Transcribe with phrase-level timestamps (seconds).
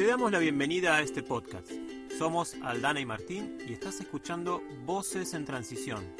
[0.00, 1.70] Te damos la bienvenida a este podcast.
[2.16, 6.16] Somos Aldana y Martín y estás escuchando Voces en Transición.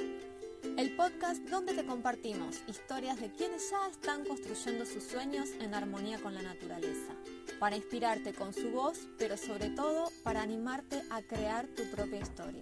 [0.77, 6.19] El podcast donde te compartimos historias de quienes ya están construyendo sus sueños en armonía
[6.19, 7.15] con la naturaleza,
[7.59, 12.61] para inspirarte con su voz, pero sobre todo para animarte a crear tu propia historia.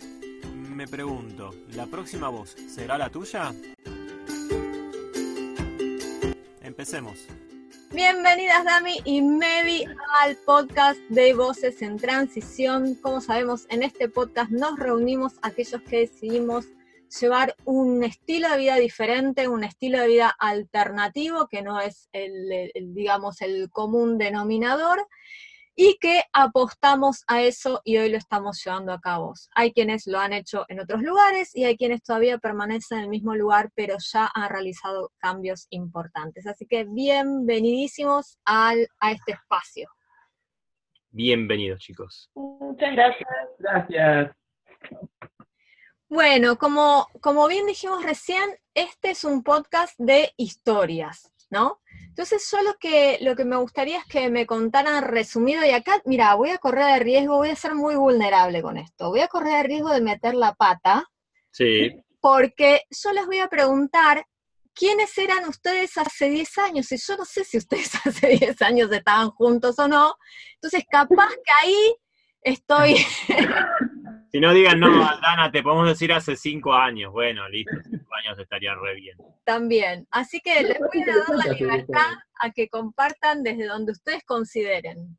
[0.54, 3.52] Me pregunto, ¿la próxima voz será la tuya?
[6.62, 7.26] Empecemos.
[7.90, 9.86] Bienvenidas Dami y Mevi
[10.20, 12.94] al podcast de Voces en Transición.
[12.96, 16.66] Como sabemos, en este podcast nos reunimos aquellos que decidimos
[17.18, 22.70] llevar un estilo de vida diferente, un estilo de vida alternativo, que no es el,
[22.94, 25.06] digamos, el común denominador,
[25.80, 29.32] y que apostamos a eso y hoy lo estamos llevando a cabo.
[29.54, 33.10] Hay quienes lo han hecho en otros lugares y hay quienes todavía permanecen en el
[33.10, 36.48] mismo lugar, pero ya han realizado cambios importantes.
[36.48, 39.88] Así que bienvenidísimos al, a este espacio.
[41.10, 42.28] Bienvenidos, chicos.
[42.34, 43.30] Muchas gracias.
[43.60, 44.36] Gracias.
[46.08, 51.80] Bueno, como, como bien dijimos recién, este es un podcast de historias, ¿no?
[52.08, 56.02] Entonces yo lo que, lo que me gustaría es que me contaran resumido, y acá,
[56.04, 59.28] mira, voy a correr el riesgo, voy a ser muy vulnerable con esto, voy a
[59.28, 61.04] correr el riesgo de meter la pata.
[61.50, 62.02] Sí.
[62.20, 64.26] Porque yo les voy a preguntar
[64.74, 68.90] quiénes eran ustedes hace 10 años, y yo no sé si ustedes hace 10 años
[68.90, 70.14] estaban juntos o no,
[70.54, 71.94] entonces capaz que ahí
[72.42, 72.96] estoy...
[74.30, 77.12] Si no digan, no, Aldana, te podemos decir hace cinco años.
[77.12, 79.16] Bueno, listo, cinco años estaría re bien.
[79.44, 80.06] También.
[80.10, 85.16] Así que les voy a dar la libertad a que compartan desde donde ustedes consideren.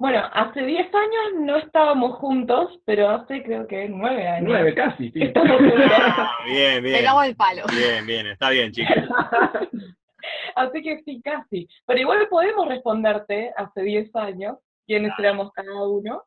[0.00, 4.48] Bueno, hace diez años no estábamos juntos, pero hace creo que nueve años.
[4.48, 5.30] Nueve casi, sí.
[5.36, 6.96] Ah, bien, bien.
[6.96, 7.64] Pegamos el palo.
[7.70, 8.96] Bien, bien, está bien, chicos.
[10.56, 11.68] Así que sí, casi.
[11.86, 14.56] Pero igual podemos responderte hace diez años
[14.86, 16.22] quiénes éramos cada uno.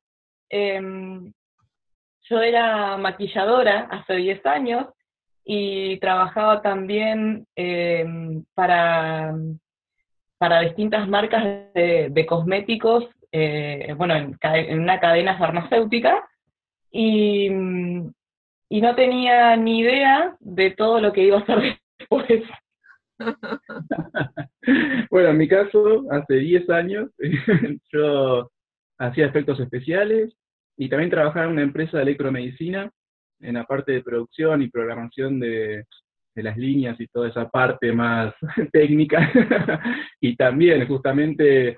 [0.55, 1.33] Em,
[2.29, 4.85] yo era maquilladora hace 10 años
[5.43, 9.33] y trabajaba también em, para,
[10.37, 16.23] para distintas marcas de, cosméticos, eh, bueno, en, una cadena farmacéutica,
[16.91, 17.47] y,
[18.69, 22.43] y no tenía ni idea de todo lo que iba a hacer después.
[25.09, 27.09] bueno, en mi caso, hace 10 años,
[27.91, 28.51] yo
[28.99, 30.37] hacía efectos especiales,
[30.77, 32.89] y también trabajaba en una empresa de electromedicina,
[33.39, 35.85] en la parte de producción y programación de,
[36.35, 38.33] las líneas y toda esa parte más
[38.71, 39.31] técnica.
[40.19, 41.77] y también, justamente,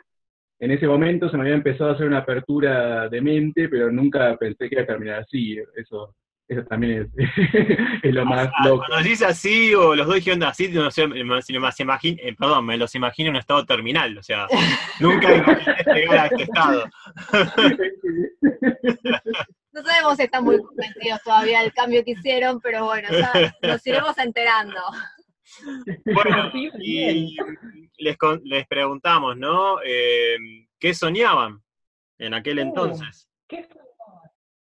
[0.59, 4.37] en ese momento se me había empezado a hacer una apertura de mente, pero nunca
[4.37, 5.57] pensé que iba a terminar así.
[5.75, 6.15] Eso
[6.47, 8.83] eso también es, lo más loco.
[8.87, 11.67] Cuando dice así, o los dos dijeron así, no sé, me, imagino,
[12.21, 14.47] eh, perdón, me los imagino en un estado terminal, o sea,
[14.99, 16.85] nunca imaginé llegar a este estado.
[19.71, 23.85] No sabemos si están muy convencidos todavía del cambio que hicieron, pero bueno, ya nos
[23.85, 24.79] iremos enterando.
[26.05, 27.35] Bueno, y
[27.97, 29.79] les, les preguntamos, ¿no?
[29.83, 30.37] Eh,
[30.79, 31.61] ¿Qué soñaban
[32.17, 33.27] en aquel uh, entonces?
[33.49, 33.67] ¿Qué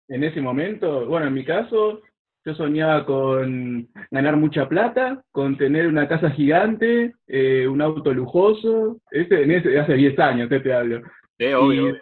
[0.09, 2.03] en ese momento, bueno, en mi caso,
[2.45, 9.01] yo soñaba con ganar mucha plata, con tener una casa gigante, eh, un auto lujoso,
[9.11, 11.03] ese, en ese, hace 10 años te hablo.
[11.39, 11.99] Sí, obvio.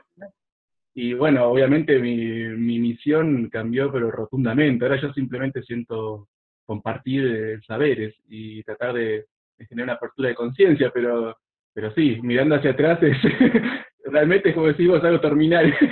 [0.94, 2.16] Y, bueno, obviamente mi,
[2.56, 4.84] mi, misión cambió, pero rotundamente.
[4.84, 6.28] Ahora yo simplemente siento
[6.64, 9.26] compartir saberes y tratar de,
[9.68, 11.36] generar una apertura de conciencia, pero,
[11.74, 13.16] pero sí, mirando hacia atrás es,
[14.04, 15.74] realmente es como decimos algo terminal.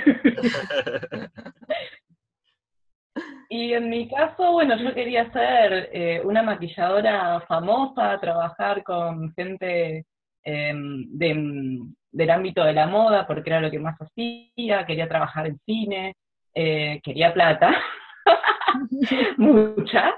[3.57, 10.05] Y en mi caso, bueno, yo quería ser eh, una maquilladora famosa, trabajar con gente
[10.43, 15.57] em, del ámbito de la moda, porque era lo que más hacía, quería trabajar en
[15.65, 16.15] cine,
[16.53, 17.71] eh, quería plata,
[19.37, 20.13] mucha,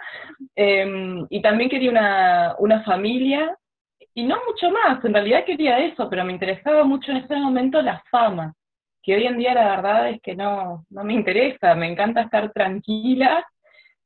[0.56, 3.56] em, y también quería una, una familia,
[4.16, 7.84] y no mucho más, en realidad quería eso, pero me interesaba mucho en ese momento
[7.84, 8.56] la fama
[9.08, 12.52] que hoy en día la verdad es que no, no me interesa, me encanta estar
[12.52, 13.48] tranquila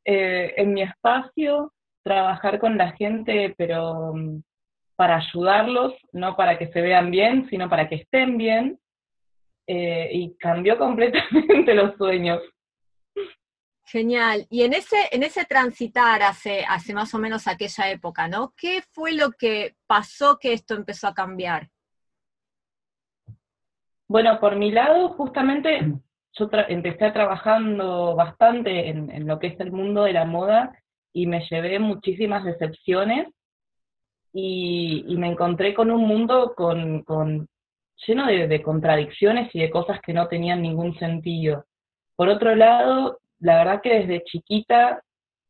[0.05, 4.43] eh, en mi espacio, trabajar con la gente, pero mm,
[4.95, 8.77] para ayudarlos, no para que se vean bien, sino para que estén bien,
[9.65, 12.39] eh, y cambió completamente los sueños.
[13.85, 14.45] Genial.
[14.51, 18.53] Y en ese, en ese transitar hace, hace más o menos aquella época, ¿no?
[18.55, 21.71] ¿Qué fue lo que pasó que esto empezó a cambiar?
[24.11, 25.79] Bueno, por mi lado, justamente
[26.33, 30.77] yo empecé trabajando bastante en, lo que es el mundo de la moda
[31.13, 33.29] y me llevé muchísimas decepciones
[34.33, 37.47] y, me encontré con un mundo con,
[38.05, 41.63] lleno de, contradicciones y de cosas que no tenían ningún sentido.
[42.17, 45.01] Por otro lado, la verdad que desde chiquita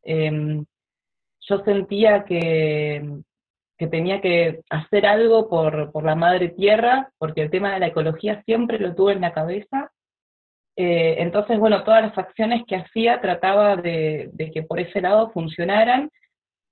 [0.03, 0.63] em,
[1.49, 3.23] yo sentía que,
[3.81, 7.87] que, tenía que hacer algo por, por, la madre tierra, porque el tema de la
[7.87, 9.91] ecología siempre lo tuve en la cabeza.
[10.75, 16.11] Eh, entonces, bueno, todas las acciones que hacía trataba de, que por ese lado funcionaran,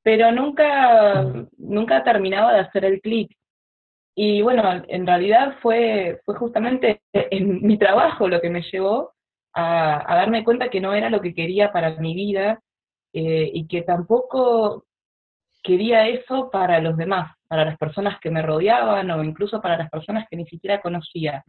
[0.03, 1.25] pero nunca,
[1.57, 3.35] nunca terminaba de hacer el clic.
[4.15, 9.13] Y bueno, en realidad fue, fue justamente en mi trabajo lo que me llevó
[9.53, 12.61] a, darme cuenta que no era lo que quería para mi vida
[13.13, 14.85] eh, y que tampoco
[15.63, 19.89] quería eso para los demás, para las personas que me rodeaban o incluso para las
[19.89, 21.43] personas que ni siquiera conocía,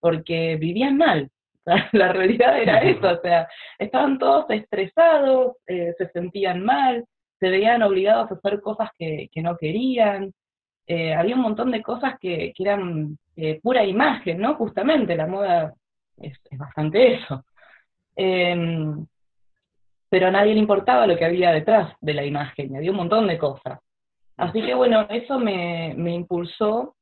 [0.00, 1.30] porque vivían mal.
[1.92, 3.48] La realidad era eso, o sea,
[3.78, 7.04] estaban todos estresados, eh, se sentían mal,
[7.38, 10.32] se veían obligados a hacer cosas que, que no querían,
[10.86, 14.54] eh, había un montón de cosas que, eran eh, pura imagen, ¿no?
[14.56, 15.74] Justamente, la moda
[16.18, 17.44] es, bastante eso.
[18.16, 19.06] Em,
[20.12, 23.26] pero a nadie le importaba lo que había detrás de la imagen, había un montón
[23.26, 23.80] de cosas.
[24.36, 26.94] Así que bueno, eso me, impulsó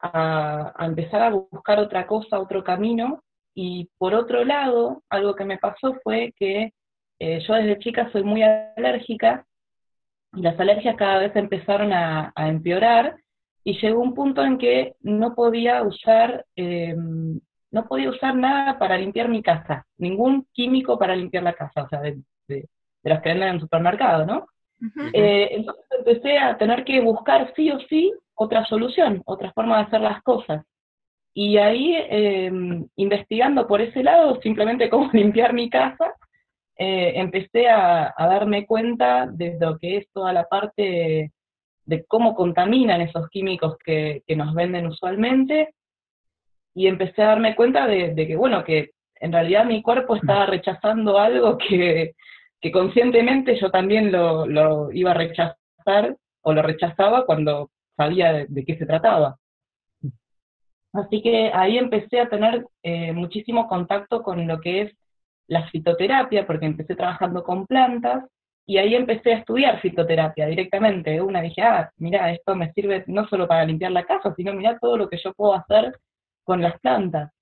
[0.00, 3.22] a, empezar a buscar otra cosa, otro camino,
[3.54, 6.72] y por otro lado, algo que me pasó fue que
[7.18, 9.44] eh, yo desde chica soy muy alérgica
[10.32, 13.18] y las alergias cada vez empezaron a, empeorar
[13.64, 17.38] y llegó un punto en que no podía usar em,
[17.70, 21.88] no podía usar nada para limpiar mi casa, ningún químico para limpiar la casa, o
[21.90, 22.16] sea, de,
[23.06, 24.46] de, las que venden en el supermercado, ¿no?
[25.12, 29.84] Eh, entonces empecé a tener que buscar sí o sí otra solución, otra forma de
[29.84, 30.64] hacer las cosas.
[31.32, 36.14] Y ahí, em, investigando por ese lado, simplemente cómo limpiar mi casa,
[36.78, 41.32] eh, empecé a, darme cuenta de lo que es toda la parte
[41.86, 45.74] de cómo contaminan esos químicos que, nos venden usualmente,
[46.74, 51.18] y empecé a darme cuenta de, que, bueno, que en realidad mi cuerpo estaba rechazando
[51.18, 52.14] algo que,
[52.70, 58.86] conscientemente yo también lo, iba a rechazar o lo rechazaba cuando sabía de, qué se
[58.86, 59.38] trataba.
[60.92, 64.96] Así que ahí empecé a tener eh, muchísimo contacto con lo que es
[65.48, 68.24] la fitoterapia, porque empecé trabajando con plantas,
[68.66, 71.20] y ahí empecé a estudiar fitoterapia directamente.
[71.22, 74.78] Una dije, ah, mira, esto me sirve no solo para limpiar la casa, sino mira
[74.80, 75.96] todo lo que yo puedo hacer
[76.42, 77.32] con las plantas.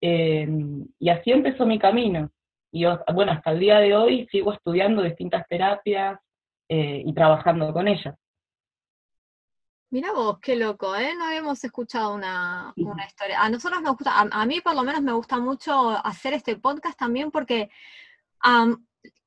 [0.00, 2.30] Em, y así empezó mi camino.
[2.72, 6.20] Y bueno, hasta el día de hoy sigo estudiando distintas terapias
[6.68, 8.14] eh, y trabajando con ellas.
[9.92, 11.16] Mira vos, qué loco, ¿eh?
[11.16, 13.42] No habíamos escuchado una, historia.
[13.42, 16.96] A nosotros nos gusta, a, mí por lo menos me gusta mucho hacer este podcast
[16.96, 17.70] también porque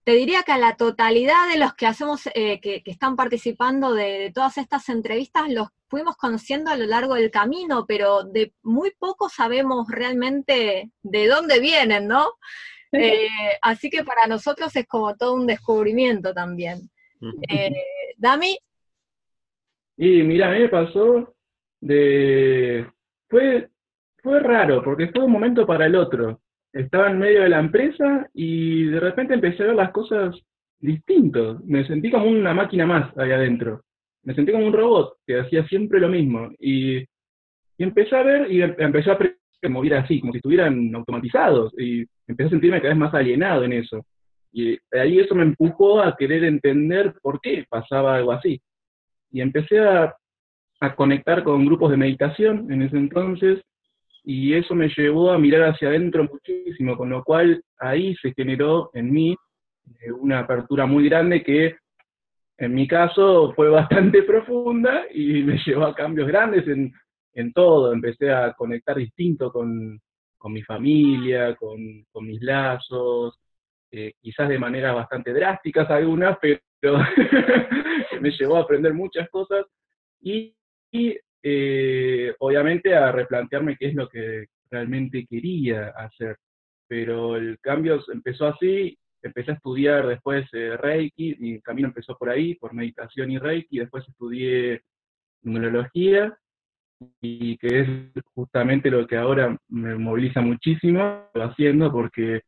[0.06, 4.32] te diría que a la totalidad de los que hacemos, eh, que, están participando de,
[4.34, 9.28] todas estas entrevistas, los fuimos conociendo a lo largo del camino, pero de muy poco
[9.28, 12.26] sabemos realmente de dónde vienen, ¿no?
[12.94, 13.28] Eh,
[13.62, 16.90] así que para nosotros es como todo un descubrimiento también.
[17.50, 17.72] Eh,
[18.18, 18.58] Dami,
[19.98, 21.36] y mira, a mí me pasó
[21.82, 22.88] de...
[23.30, 23.70] Fue,
[24.22, 26.42] fue raro, porque fue un momento para el otro.
[26.72, 30.36] Estaba en medio de la empresa y de repente empecé a ver las cosas
[30.80, 31.64] distintos.
[31.66, 33.82] Me sentí como una máquina más ahí adentro.
[34.24, 36.50] Me sentí como un robot que hacía siempre lo mismo.
[36.60, 37.06] Y, y
[37.78, 39.20] empecé a ver y em, empecé a
[39.70, 41.74] mover así, como si estuvieran automatizados.
[41.78, 44.06] Y empecé a sentirme cada vez más alienado en eso.
[44.52, 48.62] Y ahí eso me empujó a querer entender por qué pasaba algo así
[49.34, 50.16] y empecé a,
[50.98, 53.62] conectar con grupos de meditación en ese entonces,
[54.22, 58.90] y eso me llevó a mirar hacia adentro muchísimo, con lo cual ahí se generó
[58.94, 59.34] en mí
[60.02, 61.78] eh, una apertura muy grande que
[62.58, 67.94] en mi caso fue bastante profunda y me llevó a cambios grandes en, todo.
[67.94, 70.02] Empecé a conectar distinto con,
[70.52, 73.40] mi familia, con, mis lazos,
[73.92, 76.60] eh, quizás de maneras bastante drásticas algunas, pero
[78.22, 79.66] me llevó a aprender muchas cosas
[80.22, 80.56] y,
[81.42, 86.38] eh, obviamente a replantearme qué es lo que realmente quería hacer.
[86.88, 92.30] Pero el cambio empezó así, empecé a estudiar después eh, Reiki, mi camino empezó por
[92.30, 94.82] ahí, por meditación y Reiki, después estudié
[95.42, 96.38] numerología,
[97.22, 97.88] y que es
[98.34, 102.42] justamente lo que ahora me moviliza muchísimo, haciendo porque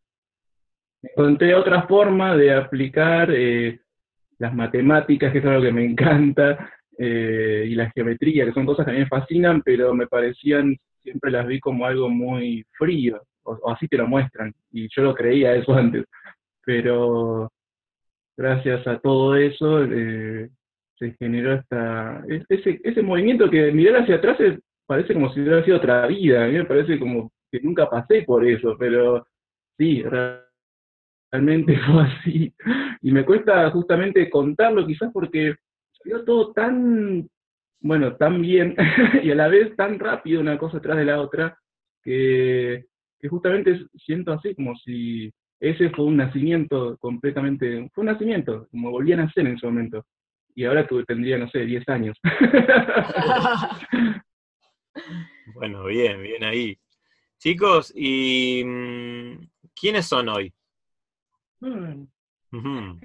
[1.01, 3.79] encontré otra forma de aplicar eh,
[4.39, 8.85] las matemáticas, que es algo que me encanta, eh, y la geometría, que son cosas
[8.85, 13.21] que a mí me fascinan, pero me parecían, siempre las vi como algo muy frío,
[13.43, 16.05] o, así te lo muestran, y yo lo creía eso antes,
[16.65, 17.51] pero
[18.38, 20.50] gracias a todo eso eh,
[20.97, 24.37] se generó esta, ese, ese movimiento que mirar hacia atrás
[24.85, 28.23] parece como si hubiera sido otra vida, a mí me parece como que nunca pasé
[28.23, 29.27] por eso, pero
[29.77, 30.03] sí,
[31.31, 32.53] realmente fue así.
[33.01, 35.55] Y me cuesta justamente contarlo, quizás porque
[35.91, 37.27] salió todo tan,
[37.81, 38.75] bueno, tan bien
[39.23, 41.57] y a la vez tan rápido una cosa tras de la otra,
[42.03, 42.85] que,
[43.19, 48.91] que justamente siento así como si ese fue un nacimiento completamente, fue un nacimiento, como
[48.91, 50.05] volví a nacer en ese momento.
[50.55, 52.17] Y ahora tú tendría, no sé, 10 años.
[55.53, 56.79] bueno, bien, bien ahí.
[57.38, 60.53] Chicos, ¿y mm, quiénes son hoy?
[61.59, 62.05] Hmm.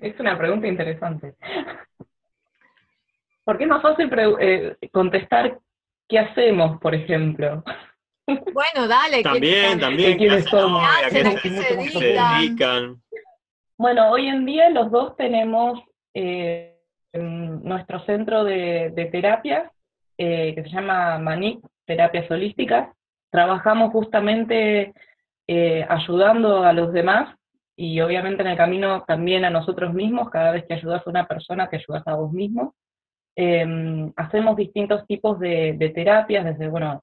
[0.01, 1.35] Es una pregunta interesante.
[3.45, 5.59] Porque es más fácil eh, contestar
[6.09, 7.65] qué hacemos, por ejemplo.
[8.27, 9.25] Bueno, dale.
[9.25, 10.17] También, también.
[10.17, 10.85] ¿Quiénes somos?
[10.85, 13.03] ¿A qué se, dedican?
[13.77, 15.83] Bueno, hoy en día los dos tenemos
[16.15, 16.80] eh,
[17.13, 19.71] nuestro centro de, terapia,
[20.19, 22.89] eh, que se llama MANIC, Terapias Holísticas.
[23.31, 24.93] Trabajamos justamente
[25.89, 27.35] ayudando a los demás
[27.81, 31.27] y obviamente en el camino también a nosotros mismos, cada vez que ayudas a una
[31.27, 32.75] persona, te ayudas a vos mismo.
[33.35, 37.03] Em, hacemos distintos tipos de, terapias, desde, bueno,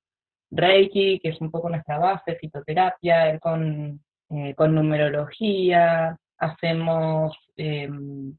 [0.51, 3.99] Reiki, que es un poco nuestra base, fitoterapia, con,
[4.29, 8.37] eh, con numerología, hacemos em,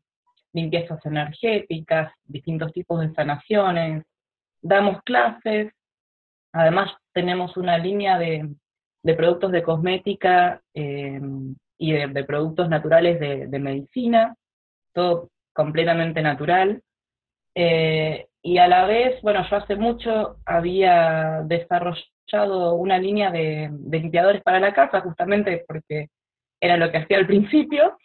[0.61, 4.05] limpiezas energéticas, distintos tipos de sanaciones,
[4.61, 5.73] damos clases,
[6.53, 8.49] además tenemos una línea de,
[9.03, 11.21] de productos de cosmética eh,
[11.79, 14.35] y de, productos naturales de, medicina,
[14.93, 16.83] todo completamente natural.
[17.55, 24.43] Eh, y a la vez, bueno, yo hace mucho había desarrollado una línea de, limpiadores
[24.43, 26.09] para la casa, justamente porque
[26.61, 27.97] era lo que hacía al principio,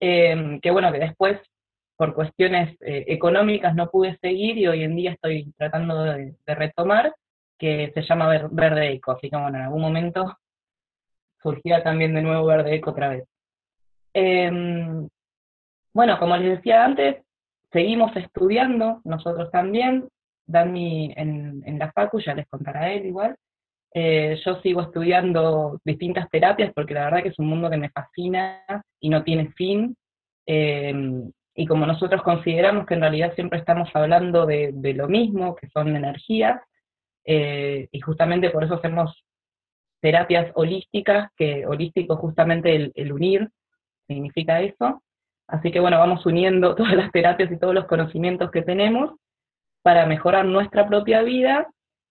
[0.00, 1.40] eh, que bueno, que después
[2.02, 7.14] por cuestiones eh, económicas no pude seguir y hoy en día estoy tratando de, retomar,
[7.56, 10.36] que se llama Verde Eco, así que bueno, en algún momento
[11.40, 13.24] surgía también de nuevo Verde Eco otra vez.
[14.12, 15.08] Em,
[15.94, 17.22] bueno, como les decía antes,
[17.70, 20.08] seguimos estudiando, nosotros también,
[20.44, 23.36] Dani en, en la facu, ya les contará él igual.
[23.94, 27.90] Eh, yo sigo estudiando distintas terapias porque la verdad que es un mundo que me
[27.90, 28.64] fascina
[28.98, 29.96] y no tiene fin.
[30.46, 35.68] Em, y como nosotros consideramos que en realidad siempre estamos hablando de, lo mismo, que
[35.68, 36.60] son energías,
[37.24, 39.24] eh, y justamente por eso hacemos
[40.00, 43.48] terapias holísticas, que holístico justamente el, unir
[44.08, 45.02] significa eso.
[45.46, 49.12] Así que bueno, vamos uniendo todas las terapias y todos los conocimientos que tenemos
[49.82, 51.68] para mejorar nuestra propia vida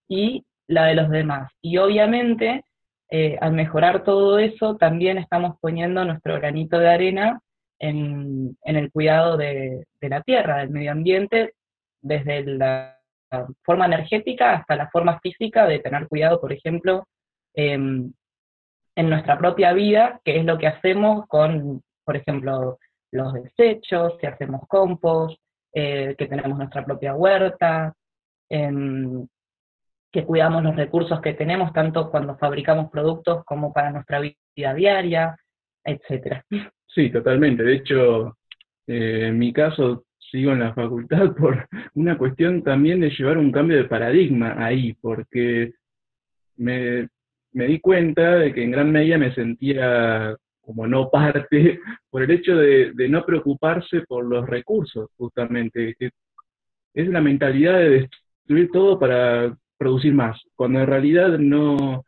[0.08, 1.52] y la de los demás.
[1.62, 2.64] Y obviamente,
[3.10, 7.42] eh, al mejorar todo eso, también estamos poniendo nuestro granito de arena
[7.82, 11.54] en, el cuidado de, la tierra, del medio ambiente,
[12.02, 12.98] desde la
[13.64, 17.08] forma energética hasta la forma física de tener cuidado, por ejemplo,
[17.54, 18.14] Em,
[18.96, 22.78] en nuestra propia vida, que es lo que hacemos con, por ejemplo,
[23.12, 25.38] los desechos, si hacemos compost,
[25.74, 27.94] eh, que tenemos nuestra propia huerta,
[28.50, 29.28] em,
[30.12, 35.38] que cuidamos los recursos que tenemos, tanto cuando fabricamos productos como para nuestra vida diaria,
[35.84, 36.46] etcétera.
[36.94, 37.64] Sí, totalmente.
[37.64, 38.38] De hecho,
[38.88, 43.52] eh, en mi caso sigo en la facultad por una cuestión también de llevar un
[43.52, 45.74] cambio de paradigma ahí, porque
[46.58, 47.08] me,
[47.54, 51.80] me di cuenta de que en gran medida me sentía como no parte
[52.10, 55.96] por el hecho de, no preocuparse por los recursos, justamente.
[56.94, 62.04] es la mentalidad de destruir todo para producir más, cuando en realidad no,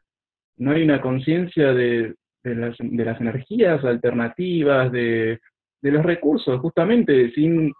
[0.57, 2.13] no hay una conciencia de,
[2.43, 5.39] las, energías alternativas, de,
[5.81, 7.73] los recursos, justamente sin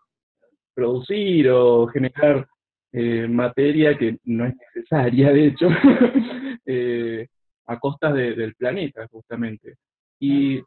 [0.74, 2.48] producir o generar
[2.92, 5.68] eh, materia que no es necesaria, de hecho,
[6.66, 7.28] eh,
[7.66, 9.76] a costas del planeta, justamente.
[10.20, 10.62] Y.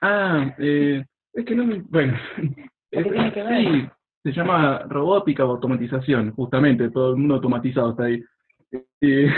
[0.00, 1.78] Ah, eh, es que no me.
[1.88, 2.18] Bueno.
[2.92, 3.88] sí,
[4.22, 8.22] se llama robótica o automatización, justamente, todo el mundo automatizado está ahí.
[9.00, 9.30] Eh,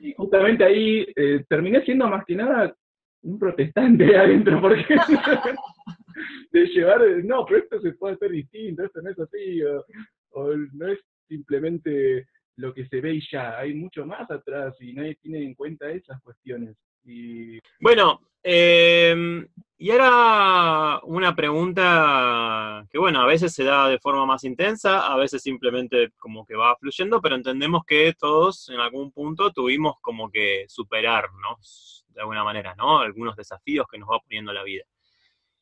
[0.00, 2.74] y justamente ahí eh, terminé siendo más que nada
[3.22, 4.84] un protestante adentro, porque
[6.52, 9.62] de llevar, no, pero esto se puede hacer distinto, esto no es así,
[10.30, 12.26] o no es simplemente
[12.56, 13.58] lo que se ve y ya.
[13.58, 16.76] Hay mucho más atrás y nadie tiene en cuenta esas cuestiones.
[17.80, 19.46] Bueno, em,
[19.78, 25.16] y ahora una pregunta que, bueno, a veces se da de forma más intensa, a
[25.16, 30.30] veces simplemente como que va fluyendo, pero entendemos que todos en algún punto tuvimos como
[30.30, 32.98] que superarnos de alguna manera, ¿no?
[32.98, 34.84] Algunos desafíos que nos va poniendo la vida.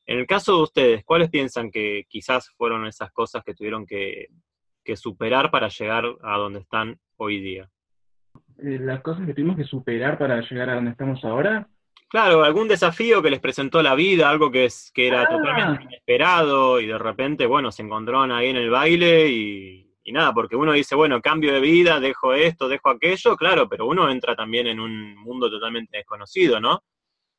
[0.05, 4.27] En el caso de ustedes, ¿cuáles piensan que quizás fueron esas cosas que tuvieron que
[4.95, 7.69] superar para llegar a donde están hoy día?
[8.59, 11.67] Eh, las cosas que tuvimos que superar para llegar a donde estamos ahora.
[12.09, 15.27] Claro, algún desafío que les presentó la vida, algo que, es, que era Ah.
[15.29, 20.33] totalmente inesperado y de repente, bueno, se encontraron ahí en el baile y, y nada,
[20.33, 24.35] porque uno dice, bueno, cambio de vida, dejo esto, dejo aquello, claro, pero uno entra
[24.37, 26.81] también en un mundo totalmente desconocido, ¿no?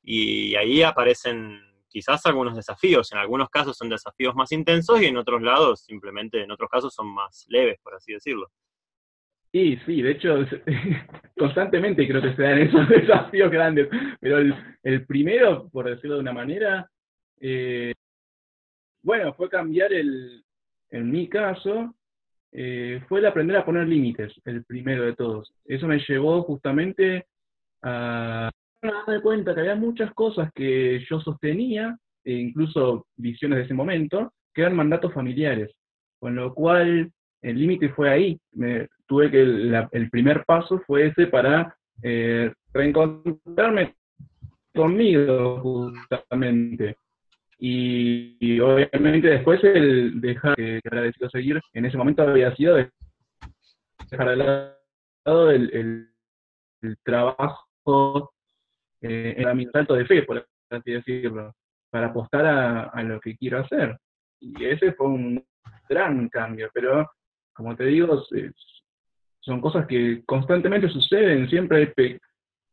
[0.03, 5.17] Y ahí aparecen quizás algunos desafíos, en algunos casos son desafíos más intensos y en
[5.17, 8.51] otros lados simplemente, en otros casos son más leves, por así decirlo.
[9.53, 10.45] Sí, sí, de hecho,
[11.39, 13.89] constantemente creo que se dan esos desafíos grandes,
[14.21, 16.89] pero el, el primero, por decirlo de una manera,
[17.41, 17.95] eh,
[19.03, 20.45] bueno, fue cambiar el,
[20.91, 21.95] en mi caso,
[22.53, 25.55] eh, fue el aprender a poner límites, el primero de todos.
[25.65, 27.27] Eso me llevó justamente
[27.83, 28.51] a
[28.83, 34.33] darme cuenta que había muchas cosas que yo sostenía, e incluso visiones de ese momento,
[34.53, 35.71] que eran mandatos familiares,
[36.19, 37.11] con lo cual
[37.43, 38.39] el límite fue ahí.
[38.53, 43.97] Me, tuve que la- el primer paso fue ese para eh, reencontrarme
[44.75, 46.97] conmigo justamente.
[47.59, 52.91] Y, obviamente después el dejar que, ahora decido seguir, en ese momento había sido de-
[54.11, 56.09] dejar de lado el, el-
[56.83, 58.33] el trabajo
[59.01, 61.53] eh, en mi salto de fe, por así decirlo,
[61.91, 63.97] para apostar a, a lo que quiero hacer.
[64.41, 65.45] Y ese fue un
[65.89, 67.11] gran cambio, pero
[67.53, 68.23] como te digo,
[69.49, 72.21] son cosas que constantemente suceden, siempre hay pe-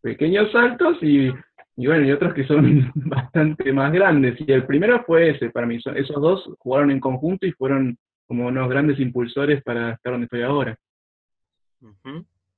[0.01, 1.31] pequeños saltos y,
[1.77, 4.39] y bueno, y otros que son bastante más grandes.
[4.39, 7.97] Y el primero fue ese, para mí, son- esos dos jugaron en conjunto y fueron
[8.27, 10.75] como unos grandes impulsores para estar donde estoy ahora.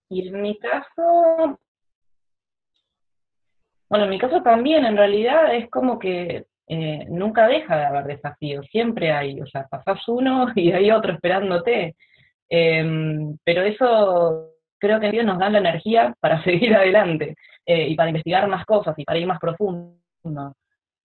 [0.10, 1.60] Y en mi caso,
[3.90, 8.06] bueno, en mi caso también, en realidad es como que eh, nunca deja de haber
[8.06, 11.96] desafíos, siempre hay, o sea, pasás uno y hay otro esperándote.
[12.50, 17.96] Em, pero eso creo que Dios nos da la energía para seguir adelante eh, y
[17.96, 19.98] para investigar más cosas y para ir más profundo.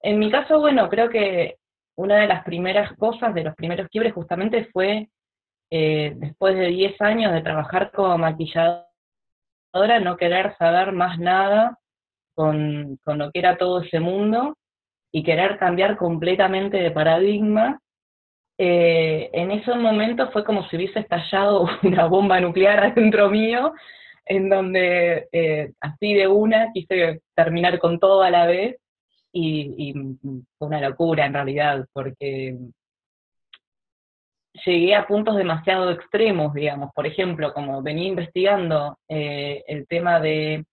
[0.00, 1.56] En mi caso, bueno, creo que
[1.96, 5.08] una de las primeras cosas, de los primeros quiebres justamente fue
[5.70, 8.84] eh, después de 10 años de trabajar como maquilladora,
[10.02, 11.78] no querer saber más nada
[12.34, 14.56] con, con lo que era todo ese mundo
[15.12, 17.80] y querer cambiar completamente de paradigma.
[18.58, 23.72] Eh, en ese momento fue como si hubiese estallado una bomba nuclear adentro mío,
[24.26, 28.76] en donde eh, así de una quise terminar con todo a la vez
[29.32, 29.94] y, y
[30.58, 32.56] fue una locura en realidad, porque
[34.64, 36.90] llegué a puntos demasiado extremos, digamos.
[36.94, 40.64] Por ejemplo, como venía investigando eh, el tema de,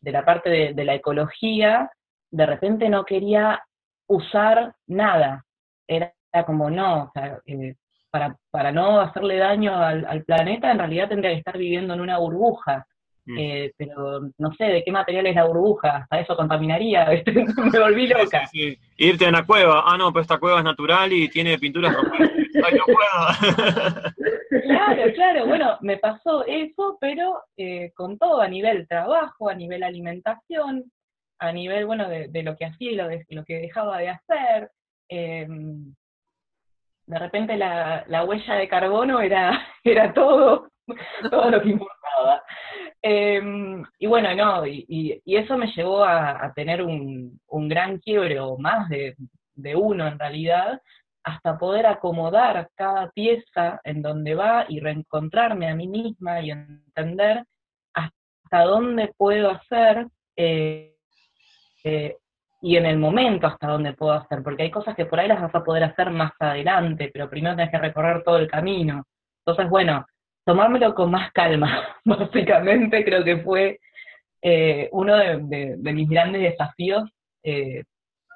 [0.00, 1.90] de la parte de, de, la ecología,
[2.30, 3.62] de repente no quería
[4.06, 5.44] usar nada.
[5.86, 6.14] Era
[6.46, 7.74] como, no, o sea, eh,
[8.10, 12.00] para, para no hacerle daño al, al, planeta, en realidad tendría que estar viviendo en
[12.00, 12.86] una burbuja.
[13.26, 13.38] Mm.
[13.38, 17.06] Eh, pero no sé de qué material es la burbuja, hasta eso contaminaría,
[17.72, 18.46] me volví loca.
[18.46, 19.06] Sí, sí, sí.
[19.08, 22.12] Irte a una cueva, ah no, pero esta cueva es natural y tiene pinturas rojas.
[22.64, 24.62] Ay, no puedo.
[24.62, 29.82] claro, claro, bueno, me pasó eso, pero eh, con todo, a nivel trabajo, a nivel
[29.82, 30.90] alimentación,
[31.38, 34.08] a nivel, bueno, de, de lo que hacía y lo, de, lo, que dejaba de
[34.08, 34.70] hacer.
[35.08, 35.46] Eh,
[37.10, 40.68] de repente la, la, huella de carbono era, era todo,
[41.28, 42.42] todo lo que importaba.
[43.02, 43.42] Eh,
[43.98, 47.98] y bueno, no, y, y, y, eso me llevó a, a tener un, un, gran
[47.98, 49.16] quiebre, o más de,
[49.54, 50.80] de, uno en realidad,
[51.24, 57.44] hasta poder acomodar cada pieza en donde va y reencontrarme a mí misma y entender
[57.92, 60.94] hasta dónde puedo hacer eh,
[61.84, 62.16] eh,
[62.60, 65.40] y en el momento hasta dónde puedo hacer, porque hay cosas que por ahí las
[65.40, 69.04] vas a poder hacer más adelante, pero primero tenés que recorrer todo el camino.
[69.44, 70.04] Entonces, bueno,
[70.44, 73.78] tomármelo con más calma, básicamente creo que fue
[74.42, 77.10] eh, uno de, mis grandes desafíos,
[77.42, 77.84] eh,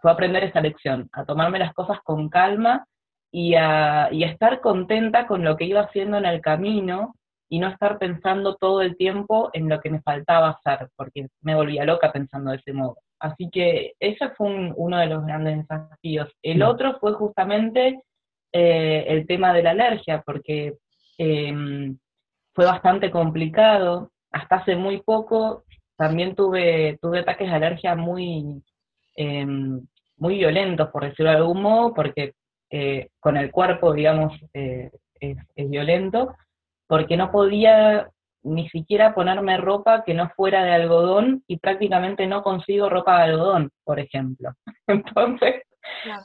[0.01, 2.87] fue aprender esa lección, a tomarme las cosas con calma
[3.31, 7.15] y a, y a estar contenta con lo que iba haciendo en el camino
[7.51, 11.55] y no estar pensando todo el tiempo en lo que me faltaba hacer, porque me
[11.55, 12.97] volvía loca pensando de ese modo.
[13.25, 16.31] Así que ese fue un, uno de los grandes desafíos.
[16.43, 18.03] El otro fue justamente
[18.53, 20.75] eh, el tema de la alergia, porque
[21.17, 21.55] eh,
[22.55, 24.11] fue bastante complicado.
[24.31, 25.65] Hasta hace muy poco
[25.97, 28.63] también tuve, tuve ataques de alergia muy,
[29.17, 29.47] eh,
[30.19, 32.35] muy violentos, por decirlo de algún modo, porque
[32.69, 36.35] eh, con el cuerpo, digamos, eh, es, es violento,
[36.87, 38.11] porque no podía
[38.45, 43.33] ni siquiera ponerme ropa que no fuera de algodón y prácticamente no consigo ropa de
[43.33, 44.53] algodón, por ejemplo.
[44.87, 45.63] Entonces,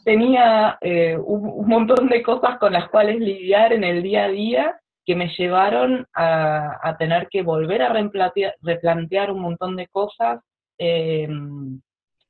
[0.05, 4.29] tenía eh, un, un, montón de cosas con las cuales lidiar en el día a
[4.29, 4.79] día
[5.09, 10.39] que me llevaron a, tener que volver a replantear, un montón de cosas
[10.77, 11.81] em,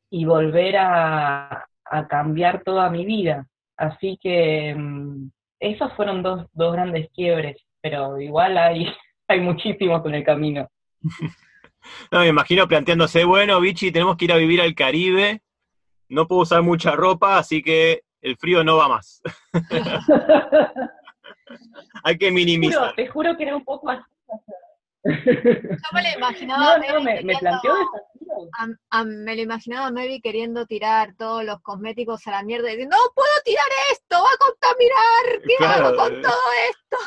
[0.09, 1.65] y volver a,
[2.07, 3.45] cambiar toda mi vida.
[3.75, 8.87] Así que em, esos fueron dos, dos grandes quiebres, pero igual hay,
[9.29, 10.69] hay muchísimos en el camino.
[12.11, 15.41] No, me imagino planteándose, bueno, Vichy, tenemos que ir a vivir al Caribe,
[16.09, 19.21] no puedo usar mucha ropa, así que el frío no va más.
[22.03, 22.93] Hay que minimizar.
[22.95, 24.03] te juro que era un poco así.
[25.05, 25.13] Yo
[25.93, 26.77] me lo imaginaba.
[26.77, 27.73] No, me, me, planteó
[28.91, 32.71] a, me lo imaginaba a Mary queriendo tirar todos los cosméticos a la mierda y
[32.71, 36.21] diciendo, no puedo tirar esto, va a contaminar, ¿qué hago con eh.
[36.21, 36.97] todo esto?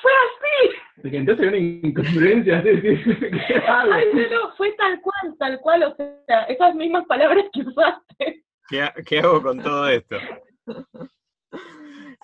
[0.00, 1.16] Fue así.
[1.16, 2.62] Entonces hay una incongruencia.
[3.66, 8.44] Ay, no, fue tal cual, tal cual, o sea, esas mismas palabras que usaste.
[8.68, 10.16] ¿Qué, qué hago con todo esto?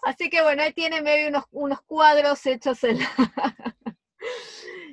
[0.02, 2.98] Así que bueno, ahí tiene medio unos, unos cuadros hechos en,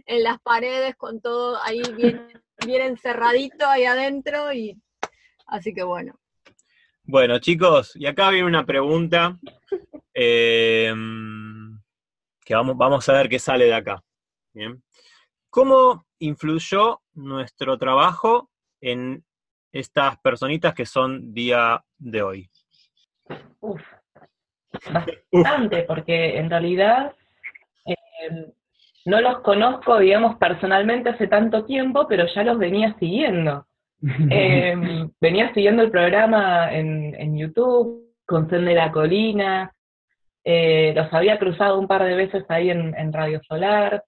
[0.06, 2.28] en las paredes con todo ahí bien,
[2.65, 4.78] bien encerradito ahí adentro y
[5.48, 6.17] así que bueno.
[7.04, 9.38] Bueno, chicos, y acá viene una pregunta
[10.13, 10.94] eh,
[12.43, 14.04] que vamos, vamos a ver qué sale de acá.
[14.54, 14.82] Bien.
[15.49, 18.49] ¿Cómo influyó nuestro trabajo
[18.80, 19.23] en
[19.71, 22.49] estas personitas que son día de hoy?
[23.60, 23.82] Uf,
[24.91, 27.13] bastante, porque en realidad
[27.86, 28.47] eh,
[29.06, 33.65] no los conozco, digamos, personalmente hace tanto tiempo, pero ya los venía siguiendo.
[34.32, 34.75] Eh,
[35.19, 39.75] venía siguiendo el programa en, YouTube, con de la Colina,
[40.43, 44.04] eh, los había cruzado un par de veces ahí en, Radio Solar,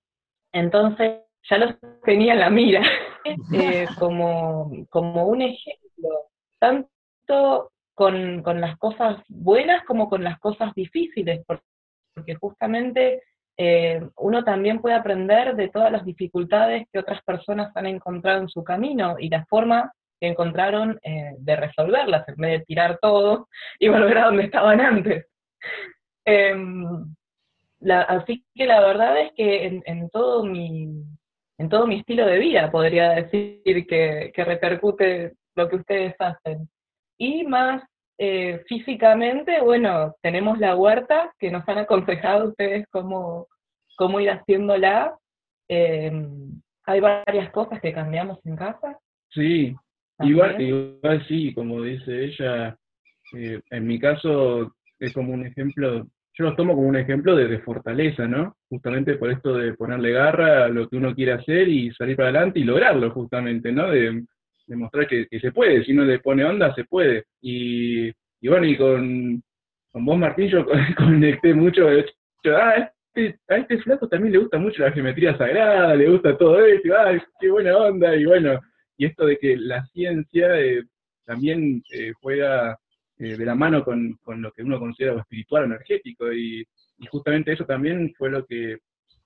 [0.52, 2.82] entonces ya los tenía en la mira
[4.00, 6.10] como, como un ejemplo,
[6.60, 13.22] tanto con, con, las cosas buenas como con las cosas difíciles, porque justamente
[13.58, 18.50] eh, uno también puede aprender de todas las dificultades que otras personas han encontrado en
[18.50, 23.48] su camino y la forma que encontraron eh, de resolverlas, en vez de tirar todo
[23.80, 25.28] y volver a donde estaban antes.
[26.26, 27.16] Em,
[27.90, 31.04] así que la verdad es que en, todo mi
[31.58, 36.70] en todo mi estilo de vida podría decir que, que repercute lo que ustedes hacen.
[37.18, 37.84] Y más
[38.18, 43.48] eh, físicamente, bueno, tenemos la huerta que nos han aconsejado ustedes cómo,
[43.98, 45.18] cómo ir haciéndola.
[45.68, 49.00] Em, hay varias cosas que cambiamos en casa.
[49.30, 49.76] Sí,
[50.20, 52.78] igual, igual sí, como dice ella,
[53.36, 57.60] eh, en mi caso es como un ejemplo, yo lo tomo como un ejemplo de,
[57.60, 58.58] fortaleza, ¿no?
[58.70, 62.30] Justamente por esto de ponerle garra a lo que uno quiere hacer y salir para
[62.30, 63.90] adelante y lograrlo justamente, ¿no?
[63.90, 64.24] De,
[64.66, 67.26] demostrar que, que, se puede, si uno le pone onda, se puede.
[67.42, 69.44] Y, y bueno, y con,
[69.92, 70.66] con vos, Martín, yo
[70.98, 72.14] conecté mucho, de hecho,
[72.58, 76.66] ah, este, a este flaco también le gusta mucho la geometría sagrada, le gusta todo
[76.66, 78.60] esto, ay, qué buena onda, y bueno,
[78.98, 80.84] y esto de que la ciencia eh,
[81.26, 82.78] también eh, juega
[83.24, 86.66] eh, de la mano con, con, lo que uno considera espiritual o energético, y,
[87.10, 88.78] justamente eso también fue lo que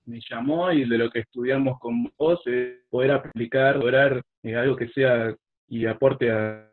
[0.06, 4.76] me llamó y de lo que estudiamos con vos, es poder aplicar, lograr eh, algo
[4.76, 5.36] que sea
[5.68, 6.64] y aporte a,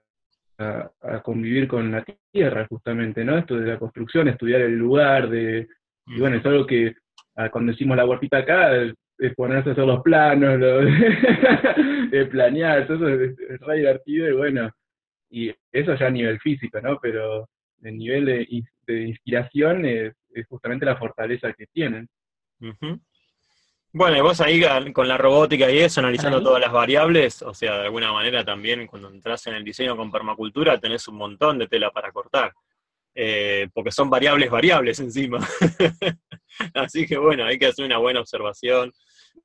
[1.23, 3.37] convivir con la tierra, justamente, ¿no?
[3.37, 5.67] Esto de la construcción, estudiar el lugar, de,
[6.07, 6.95] y bueno, es algo que
[7.37, 8.71] ah, cuando decimos la huertita acá,
[9.19, 10.61] es ponerse a hacer los planos,
[12.11, 14.71] de planear, eso es, re divertido y bueno,
[15.35, 17.01] y eso ya a nivel físico, ¿no?
[17.01, 17.49] Pero
[17.83, 18.47] el nivel de,
[19.07, 20.15] inspiración es,
[20.49, 22.09] justamente la fortaleza que tienen.
[23.93, 27.79] Bueno, y vos ahí con la robótica y eso, analizando todas las variables, o sea,
[27.79, 31.67] de alguna manera también cuando entras en el diseño con permacultura tenés un montón de
[31.67, 32.53] tela para cortar,
[33.15, 35.39] eh, porque son variables variables encima.
[36.75, 38.93] Así que bueno, hay que hacer una buena observación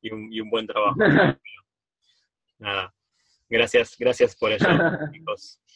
[0.01, 0.97] y un, buen trabajo.
[2.59, 2.93] Nada,
[3.49, 4.67] gracias, gracias por eso,
[5.11, 5.59] chicos.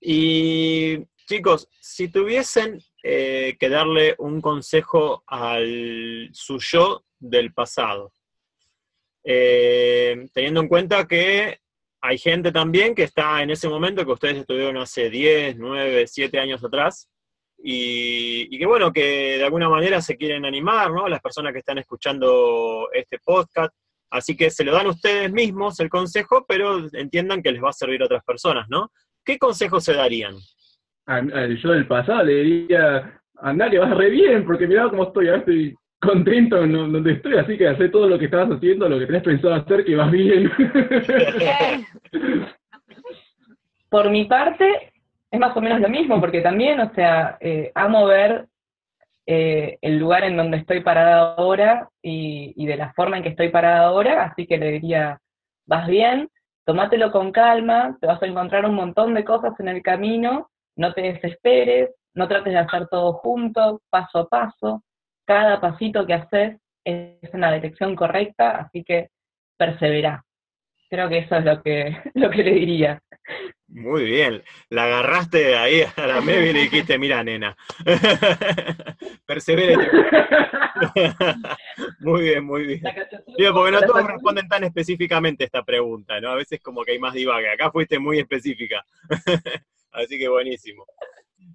[0.00, 8.12] Y chicos, si tuviesen eh, que darle un consejo al su yo del pasado.
[9.22, 11.58] Eh, teniendo en cuenta que
[12.02, 16.38] hay gente también que está en ese momento que ustedes estuvieron hace 10, 9, 7
[16.38, 17.08] años atrás,
[17.66, 21.08] y, que bueno, que de alguna manera se quieren animar, ¿no?
[21.08, 23.74] Las personas que están escuchando este podcast.
[24.10, 27.72] Así que se lo dan ustedes mismos el consejo, pero entiendan que les va a
[27.72, 28.92] servir a otras personas, ¿no?
[29.24, 30.34] ¿Qué consejo se darían?
[31.06, 35.40] yo del pasado le diría, andá que vas re bien, porque mirá cómo estoy, ahora
[35.40, 39.06] estoy contento en donde estoy, así que hacer todo lo que estabas haciendo, lo que
[39.06, 40.50] tenés pensado hacer, que vas bien.
[43.90, 44.92] Por mi parte,
[45.30, 48.46] es más o menos lo mismo, porque también, o sea, eh, amo ver
[49.26, 53.30] eh, el lugar en donde estoy parada ahora y, y, de la forma en que
[53.30, 55.20] estoy parada ahora, así que le diría,
[55.66, 56.28] vas bien,
[56.64, 60.92] tomátelo con calma, te vas a encontrar un montón de cosas en el camino, no
[60.92, 64.82] te desesperes, no trates de hacer todo junto, paso a paso,
[65.26, 69.08] cada pasito que haces es en la dirección correcta, así que
[69.56, 70.24] persevera.
[70.90, 73.02] Creo que eso es lo que, lo que le diría.
[73.74, 77.56] Muy bien, la agarraste ahí a la Mevi y le dijiste, mira, nena,
[79.26, 79.74] persevere.
[81.98, 82.82] muy bien, muy bien.
[83.52, 86.30] porque no todos responden tan específicamente esta pregunta, ¿no?
[86.30, 87.50] A veces como que hay más divague.
[87.50, 88.86] Acá fuiste muy específica.
[89.90, 90.86] Así que buenísimo.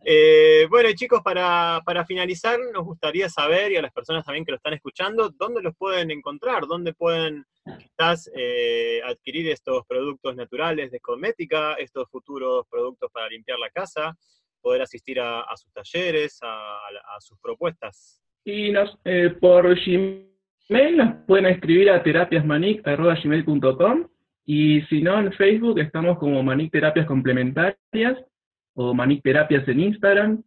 [0.06, 4.58] Eh, bueno, chicos, para, finalizar, nos gustaría saber, y a las personas también que lo
[4.58, 7.45] están escuchando, dónde los pueden encontrar, dónde pueden
[7.78, 14.17] quizás eh, adquirir estos productos naturales de cosmética, estos futuros productos para limpiar la casa,
[14.62, 16.80] poder asistir a, sus talleres, a,
[17.19, 18.21] sus propuestas.
[18.45, 24.08] Y nos, eh, por Gmail nos pueden escribir a terapiasmanic.com
[24.45, 28.17] y si no, en Facebook estamos como Manic Terapias Complementarias
[28.82, 30.42] o Manic Terapias en Instagram.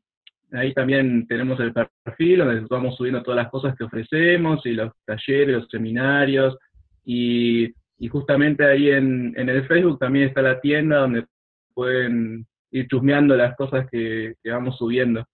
[0.53, 4.91] Ahí también tenemos el perfil donde vamos subiendo todas las cosas que ofrecemos y los
[5.05, 6.57] talleres, los seminarios.
[7.05, 7.75] Y,
[8.11, 11.27] justamente ahí en, el Facebook también está la tienda donde
[11.75, 15.25] pueden ir chusmeando las cosas que, que vamos subiendo.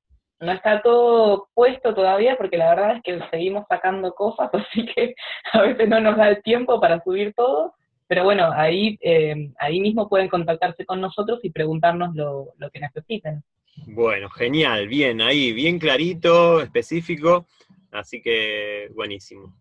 [0.40, 5.14] No está todo puesto todavía porque la verdad es que seguimos sacando cosas, así que
[5.52, 7.74] a veces no nos da el tiempo para subir todo,
[8.08, 13.44] pero bueno, ahí, eh, ahí mismo pueden contactarse con nosotros y preguntarnos lo, que necesiten.
[13.86, 17.46] Bueno, genial, bien, ahí, bien clarito, específico,
[17.92, 19.54] así que buenísimo.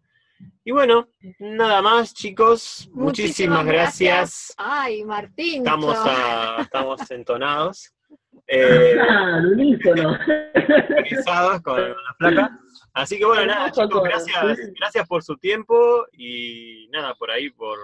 [0.63, 2.89] Y bueno, nada más, chicos.
[2.93, 4.53] Muchísimas, gracias.
[4.57, 5.57] Ay, Martín.
[5.57, 5.97] Estamos,
[6.59, 7.93] estamos entonados.
[8.49, 9.41] Eh, ah,
[11.61, 12.59] con la placa.
[12.93, 17.77] Así que bueno, nada, chicos, gracias, gracias por su tiempo y nada, por ahí, por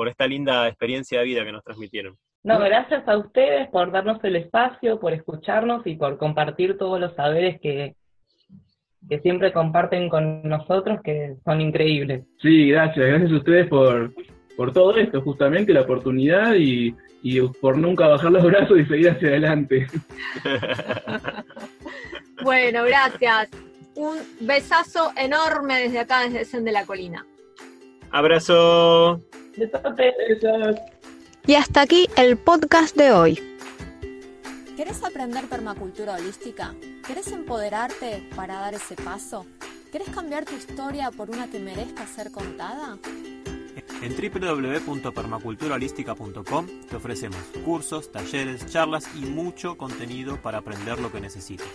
[0.00, 2.16] por esta linda experiencia de vida que nos transmitieron.
[2.42, 7.14] No, gracias a ustedes por darnos el espacio, por escucharnos y por compartir todos los
[7.14, 7.96] saberes que,
[9.06, 12.24] que siempre comparten con nosotros, que son increíbles.
[12.40, 14.14] Sí, gracias, gracias a ustedes por,
[14.56, 19.10] por todo esto, justamente la oportunidad y, y por nunca bajar los brazos y seguir
[19.10, 19.86] hacia adelante.
[22.42, 23.50] bueno, gracias.
[23.96, 27.26] Un besazo enorme desde acá, desde Sen de la Colina.
[28.10, 29.20] Abrazo.
[31.46, 33.40] Y hasta aquí el podcast de hoy.
[34.76, 36.74] ¿Querés aprender permacultura holística?
[37.06, 39.46] ¿Querés empoderarte para dar ese paso?
[39.92, 42.98] ¿Querés cambiar tu historia por una que merezca ser contada?
[44.02, 51.68] En www.permaculturaholística.com te ofrecemos cursos, talleres, charlas y mucho contenido para aprender lo que necesitas.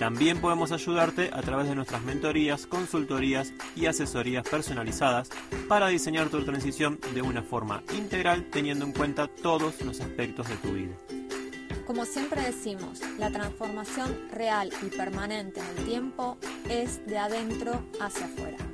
[0.00, 5.28] También podemos ayudarte a través de nuestras mentorías, consultorías y asesorías personalizadas
[5.68, 10.56] para diseñar tu transición de una forma integral teniendo en cuenta todos los aspectos de
[10.56, 10.96] tu vida.
[11.86, 16.38] Como siempre decimos, la transformación real y permanente en el tiempo
[16.70, 18.69] es de adentro hacia afuera.